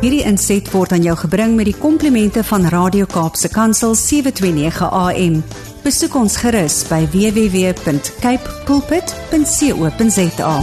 [0.00, 5.34] Hierdie inset word aan jou gebring met die komplimente van Radio Kaapse Kansel 729 AM.
[5.84, 10.54] Besoek ons gerus by www.cape pulpit.co.za.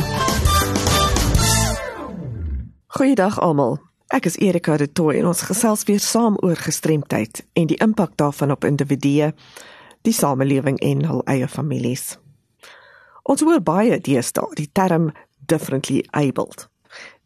[2.97, 3.77] Goeiedag almal.
[4.09, 8.15] Ek is Erika de Tooy en ons gesels weer saam oor gestremdheid en die impak
[8.17, 9.35] daarvan op individue,
[10.01, 12.15] die samelewing en hul eie families.
[13.21, 15.11] Ons hoor baie deesdae die term
[15.45, 16.65] differently abled.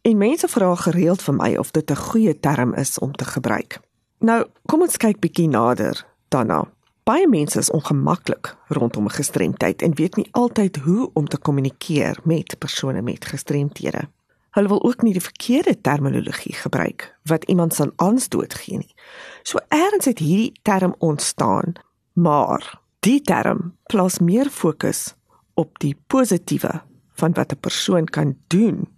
[0.01, 3.79] En mense vra gereeld vir my of dit 'n goeie term is om te gebruik.
[4.19, 6.71] Nou, kom ons kyk bietjie nader daarna.
[7.03, 12.55] Baie mense is ongemaklik rondom gestremdheid en weet nie altyd hoe om te kommunikeer met
[12.57, 14.09] persone met gestremthede.
[14.49, 18.95] Hulle wil ook nie die verkeerde terminologie gebruik wat iemand san aanstoot gee nie.
[19.43, 21.73] So eers het hierdie term ontstaan,
[22.13, 25.15] maar die term plaas meer fokus
[25.53, 26.81] op die positiewe
[27.13, 28.90] van wat 'n persoon kan doen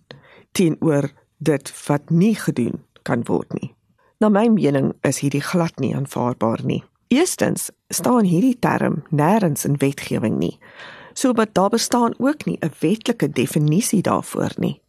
[0.54, 3.74] teenoor dit wat nie gedoen kan word nie.
[4.24, 6.84] Na my mening is hierdie glad nie aanvaarbaar nie.
[7.12, 10.56] Eerstens staan hierdie term nêrens in wetgewing nie.
[11.14, 14.82] So wat daar bestaan ook nie 'n wetlike definisie daarvoor nie.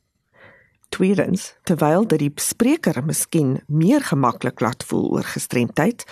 [0.88, 6.04] Tweedens, terwyl dat die spreker miskien meer gemaklik laat voel oor gestremdheid,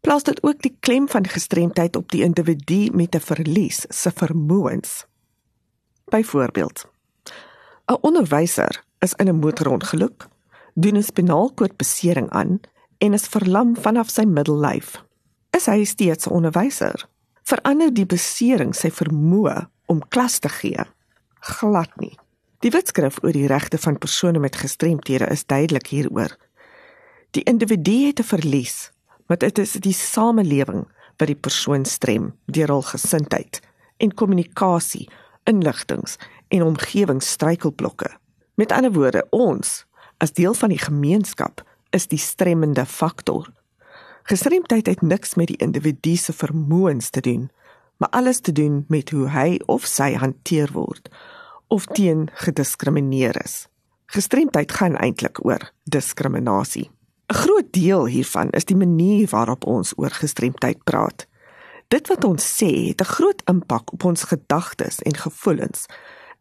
[0.00, 5.06] plaas dit ook die klem van gestremdheid op die individu met 'n verlies se vermoëns.
[6.04, 6.91] Byvoorbeeld,
[7.92, 10.26] 'n onderwyser is in 'n motorongeluk,
[10.74, 12.60] doen 'n spinaalkoordbesering aan
[12.98, 15.04] en is verlam vanaf sy middellyf.
[15.50, 17.08] Is hy steeds 'n onderwyser?
[17.42, 20.84] Verander die besering sy vermoë om klas te gee?
[21.40, 22.18] Glad nie.
[22.58, 26.36] Die wetskrif oor die regte van persone met gestremthede is duidelik hieroor.
[27.30, 28.90] Die individu het 'n verlies,
[29.26, 33.60] maar dit is die samelewing wat die persoon strem deur hul gesindheid
[33.96, 35.08] en kommunikasie,
[35.44, 36.16] inligtings
[36.52, 38.10] en omgewingsstruikelblokke.
[38.54, 39.84] Met ander woorde, ons
[40.22, 43.48] as deel van die gemeenskap is die stremmende faktor.
[44.28, 47.48] Gestremdheid het niks met die individu se vermoëns te doen,
[47.96, 51.08] maar alles te doen met hoe hy of sy hanteer word
[51.72, 53.66] of teen gediskrimineer is.
[54.12, 56.90] Gestremdheid gaan eintlik oor diskriminasie.
[57.32, 61.26] 'n Groot deel hiervan is die manier waarop ons oor gestremdheid praat.
[61.88, 65.86] Dit wat ons sê, het 'n groot impak op ons gedagtes en gevoelens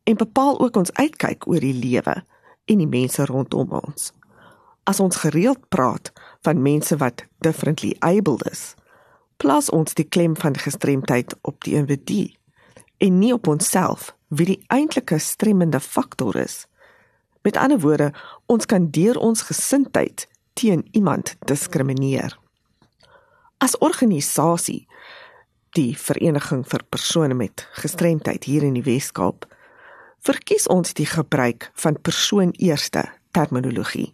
[0.03, 2.23] en bepaal ook ons uitkyk oor die lewe
[2.65, 4.11] en die mense rondom ons.
[4.83, 8.73] As ons gereeld praat van mense wat differently abled is,
[9.37, 12.31] plaas ons die klem van gestremdheid op die individu
[13.01, 16.65] en nie op onsself wie die eintlike stremmende faktor is.
[17.41, 18.11] Met ander woorde,
[18.45, 22.37] ons kan deur ons gesindheid teen iemand diskrimineer.
[23.57, 24.85] As organisasie
[25.77, 29.47] die Vereniging vir persone met gestremdheid hier in die Wes-Kaap
[30.21, 34.13] verkies ons die gebruik van persoon eerste terminologie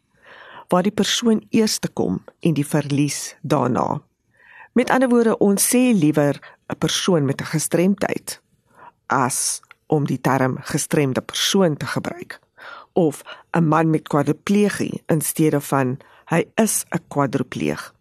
[0.68, 4.02] waar die persoon eerste kom en die verlies daarna.
[4.76, 8.42] Met ander woorde, ons sê liewer 'n persoon met 'n gestremdheid
[9.08, 12.40] as om die term gestremde persoon te gebruik
[12.94, 17.94] of 'n man met kwadriplegie in steede van hy is 'n kwadripleeg.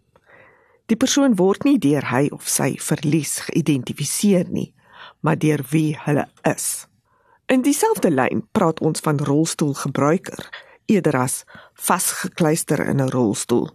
[0.86, 4.74] Die persoon word nie deur hy of sy verlies geïdentifiseer nie,
[5.20, 6.86] maar deur wie hulle is.
[7.46, 10.48] In dieselfde lyn praat ons van rolstoelgebruiker
[10.90, 11.44] eerder as
[11.78, 13.70] vasgekluister in 'n rolstoel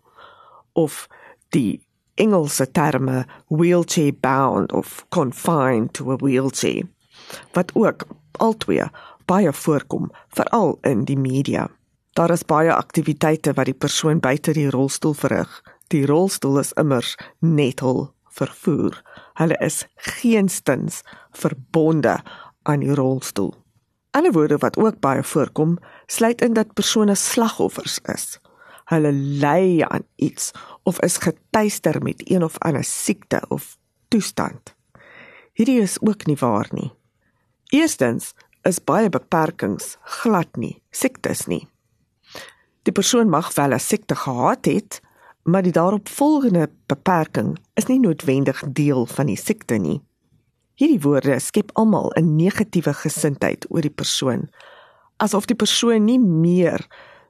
[0.74, 1.08] of
[1.50, 6.84] die Engelse terme wheelchair bound of confined to a wheelchair
[7.54, 8.90] wat ook altwee
[9.26, 11.70] baie voorkom veral in die media.
[12.14, 15.64] Daar is baie aktiwiteite wat die persoon buite die rolstoel verrig.
[15.88, 19.02] Die rolstoel is immers net hul vervoer.
[19.34, 22.20] Hulle is geenstens verbonde
[22.64, 23.61] aan die rolstoel.
[24.12, 28.40] Ander woorde wat ook baie voorkom, sluit in dat persone slagoffers is.
[28.92, 30.52] Hulle ly aan iets
[30.84, 33.78] of is getuister met een of ander siekte of
[34.08, 34.76] toestand.
[35.54, 36.92] Hierdie is ook nie waar nie.
[37.72, 38.34] Eerstens
[38.68, 41.68] is baie beperkings glad nie siektes nie.
[42.84, 45.02] Die persoon mag wel 'n siekte gehad het,
[45.44, 50.02] maar die daaropvolgende beperking is nie noodwendig deel van die siekte nie.
[50.82, 54.48] Hierdie woorde skep almal 'n negatiewe gesindheid oor die persoon,
[55.22, 56.82] asof die persoon nie meer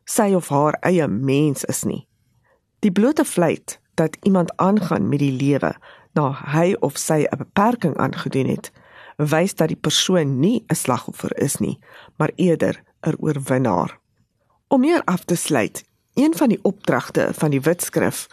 [0.07, 2.07] sy of haar eie mens is nie.
[2.79, 5.73] Die blote feit dat iemand aangaan met die lewe
[6.15, 8.71] na hy of sy 'n beperking aangedoen het,
[9.17, 11.79] wys dat die persoon nie 'n slagoffer is nie,
[12.17, 13.99] maar eerder 'n oorwinnaar.
[14.67, 15.83] Om meer af te sluit,
[16.15, 18.27] een van die opdragte van die Witskrif